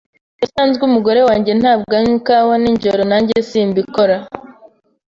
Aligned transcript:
Ubusanzwe 0.37 0.81
umugore 0.89 1.19
wanjye 1.29 1.51
ntabwo 1.61 1.91
anywa 1.99 2.15
ikawa 2.19 2.55
nijoro. 2.63 3.01
Nanjye 3.11 3.35
simbikora. 3.49 4.15